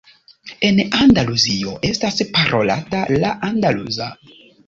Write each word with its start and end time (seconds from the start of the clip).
En 0.67 0.79
Andaluzio 0.99 1.75
estas 1.89 2.17
parolata 2.39 3.03
la 3.25 3.31
andaluza. 3.51 4.11